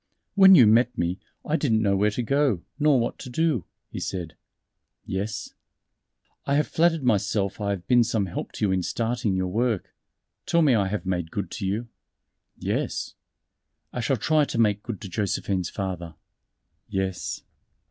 "When 0.33 0.55
you 0.55 0.65
met 0.65 0.97
me, 0.97 1.19
I 1.45 1.57
didn't 1.57 1.83
know 1.83 1.95
where 1.95 2.09
to 2.09 2.23
go, 2.23 2.63
nor 2.79 2.99
what 2.99 3.19
to 3.19 3.29
do," 3.29 3.65
he 3.91 3.99
said. 3.99 4.35
"Yes." 5.05 5.53
"I 6.47 6.55
have 6.55 6.65
flattered 6.65 7.03
myself 7.03 7.61
I 7.61 7.69
have 7.69 7.85
been 7.85 8.03
some 8.03 8.25
help 8.25 8.51
to 8.53 8.65
you 8.65 8.71
in 8.71 8.81
starting 8.81 9.35
your 9.35 9.49
work. 9.49 9.93
Tell 10.47 10.63
me 10.63 10.73
have 10.73 10.91
I 11.05 11.07
made 11.07 11.29
good 11.29 11.51
to 11.51 11.67
you?" 11.67 11.87
"Yes." 12.57 13.13
"I 13.93 13.99
shall 13.99 14.17
try 14.17 14.43
to 14.43 14.57
make 14.57 14.81
good 14.81 15.01
to 15.01 15.07
Josephine's 15.07 15.69
father." 15.69 16.15
"Yes." 16.89 17.43